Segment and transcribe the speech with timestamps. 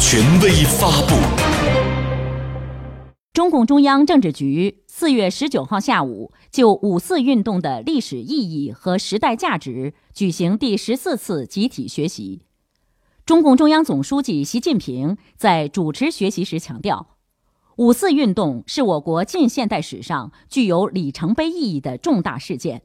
[0.00, 1.16] 权威发布。
[3.32, 12.42] 中共中央政治局四月十九号下午就五四运动的历史意义和时代价值举行第十四次集体学习。
[13.26, 17.16] 中共中央总书记习近平在主持学习时强调，
[17.76, 22.82] 五四运动是我国近现代史上具有里程碑意义的重大事件。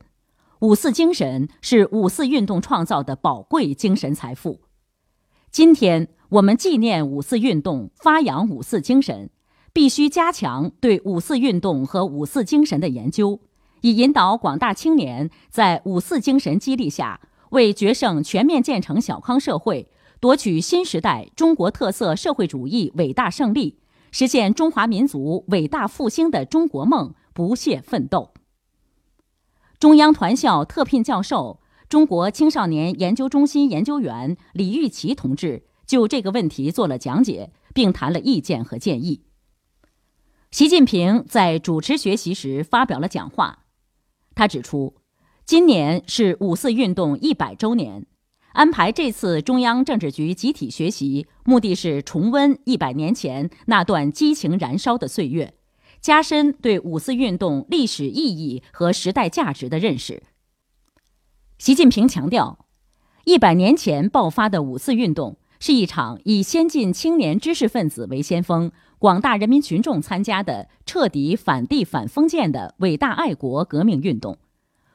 [0.61, 4.61] 五四精神是五四运动创造的宝贵精神财富。
[5.51, 9.29] 今天我们纪念五四运动，发扬五四精神，
[9.71, 13.39] 必须加强对五四运动和五四精神的研究，
[13.81, 19.87] 以引导广大青年在五四精神激励下，为决胜全面建成小康社会、
[20.19, 23.77] 夺取新时代中国特色社会主义伟大胜利、
[24.09, 28.33] 实现中华民族伟大复兴的中国梦不懈奋斗。
[29.77, 39.21] 中央团校特聘教授、中国青少年研究中心研究员李玉琦同志就这个问题做了讲解，并谈了意见和建议。
[40.51, 43.65] 习近平在主持学习时发表了讲话，
[44.35, 44.95] 他指出，
[45.45, 48.05] 今年是五四运动一百周年，
[48.53, 55.55] 安排这次中央政治局集体学习，目的是重温一百年前那段激情燃烧的岁月。
[55.99, 60.21] 加深对五四运动历史意义和时代价值的认识。
[61.57, 62.65] 习近平强调，
[63.23, 68.69] 一百年前爆发的五四运动是一场以先进青年知识分子为先锋、
[68.99, 74.37] 广大人民群众参加的彻底反帝反封建的伟大爱国革命运动。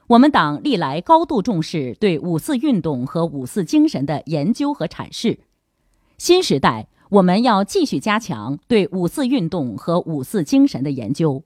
[0.09, 5.39] 我们党历来高度重视对五四运动和五四精神的研究和阐释。
[6.19, 6.89] 新时代。
[7.13, 11.43] 我们要继续加强对五四运动和五四精神的研究。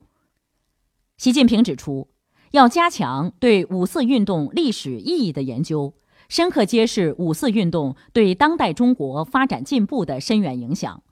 [1.17, 2.09] 习近平指出，
[2.50, 5.95] 要加强对五四运动历史意义的研究，
[6.33, 11.02] 深刻揭示五四运动对当代中国发展进步的深远影响。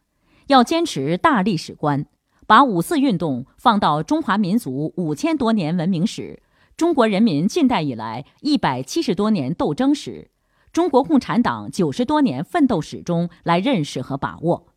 [0.47, 2.07] 要坚持大历史观，
[2.47, 6.43] 把五四运动放到中华民族五千多年文明史、
[6.75, 10.31] 中国人民近代以来一百七十多年斗争史。
[10.73, 14.69] 中国共产党九十多年奋斗史中来认识和把握，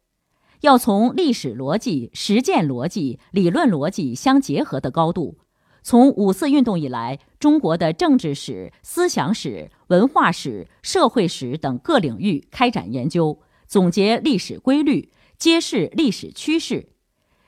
[0.60, 5.38] 要从历史逻辑、实践逻辑、理论逻辑相结合的高度，
[5.84, 16.88] 从五四运动以来中国的政治史、思想史、文化史、社会史等各领域开展研究，总结历史规律，揭示历史趋势，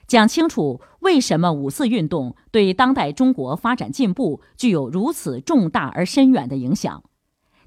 [0.05, 7.03] 讲清楚为什么五四运动对当代中国发展进步具有如此重大而深远的影响。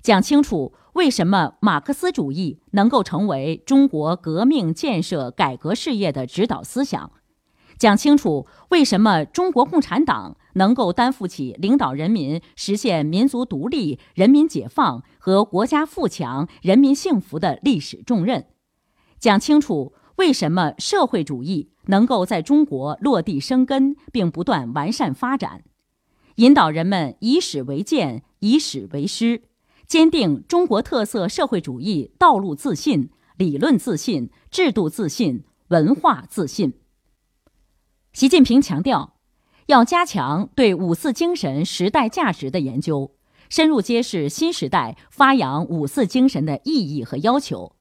[0.02, 7.10] 讲清楚为什么马克思主义能够成为中国革命建设改革事业的指导思想，
[7.78, 18.46] 讲清楚为什么中国共产党能够担负起领导人民实现民族独立、人民解放和国家富强、人民幸福的历史重任，
[19.18, 25.64] 讲清楚为什么社会主义能够在中国落地生根并不断完善发展，
[26.36, 29.42] 引导人们以史为鉴，以史为师。
[29.86, 36.74] 坚定中国特色社会主义道路自信、理论自信、制度自信、文化自信。
[38.12, 39.14] 习近平强调，
[39.68, 43.10] 要加强对五四精神时代价值的研究，
[43.50, 47.72] 深入揭示新时代发扬五四精神的意义和要求。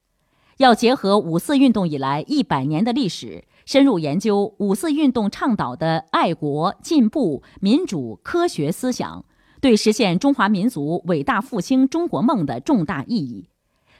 [0.58, 9.24] 要结合五四运动以来一百年的历史，深入研究五四运动倡导的爱国、进步、民主、科学思想。
[9.62, 13.48] 对实现中华民族伟大复兴中国梦的重大意义，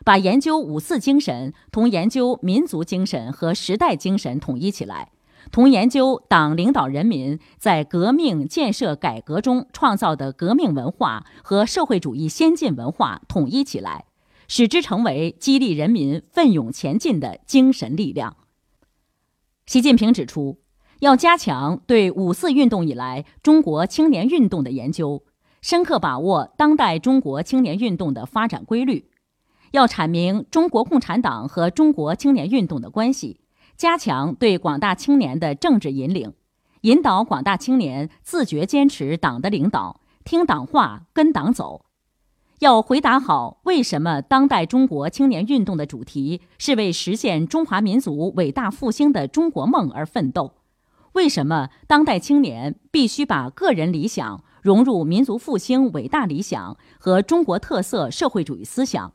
[0.05, 5.11] 把研究五四精神同研究民族精神和时代精神统一起来，
[5.51, 14.05] 同研究党领导人民在革命建设改革中创造的革命文化和社会主义先进文化统一起来，
[14.47, 18.37] 使之成为激励人民奋勇前进的精神力量。
[19.67, 20.59] 习近平指出，
[21.01, 25.25] 要加强对五四运动以来中国青年运动的研究。
[25.61, 29.11] 深刻把握当代中国青年运动的发展规律，
[29.73, 33.41] 要阐明中国共产党和中国青年运动的关系，
[33.79, 36.35] 加强对广大青年的政治引领，
[36.81, 41.85] 引导广大青年自觉坚持党的领导，听党话，跟党走。
[42.59, 50.55] 要回答好为什么当代中国青年运动的主题是为实现中华民族伟大复兴的中国梦而奋斗？
[51.13, 54.43] 为什么当代青年必须把个人理想？
[54.61, 59.13] 融入民族复兴伟大理想和中国特色社会主义思想，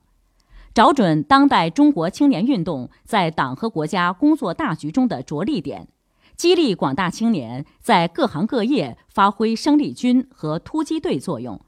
[0.74, 5.88] 找准当代中国青年运动在党和国家工作大局中的着力点，
[6.36, 11.62] 激励广大青年在各行各业发挥生力军和突击队作用。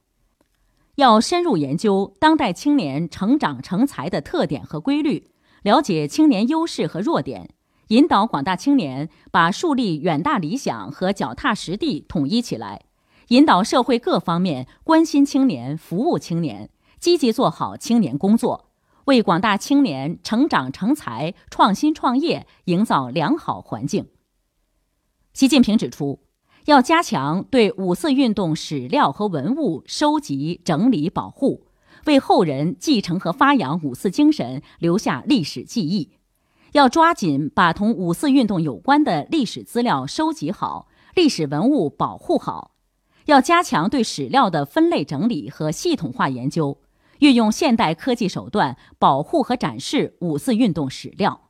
[0.95, 5.29] 要深入研究当代青年成长成才的特点和规律，
[5.61, 7.51] 了解青年优势和弱点，
[7.89, 12.85] 引导广大青年把树立远大理想和脚踏实地统一起来，
[13.27, 18.69] 引导社会各方面关心青年、服务青年，积极做好青年工作，
[19.05, 24.07] 为广大青年成长成才、创新创业营造良好环境。
[25.33, 26.21] 习近平指出，
[26.65, 31.67] 要加强对五四运动史料和文物收集、整理、保护。
[32.05, 36.11] 为后人继承和发扬五四精神留下历史记忆，
[36.73, 42.75] 要抓紧把同五四运动有关的历史资料收集好，历史文物保护好。
[43.25, 46.79] 要加强对史料的分类整理和系统化研究，
[47.25, 51.49] 运用现代科技手段保护和展示五四运动史料。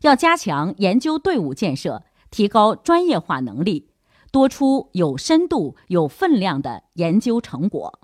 [0.00, 3.90] 要加强研究队伍建设，提高专业化能力，
[4.32, 8.00] 多出有深度、有分量的研究成果。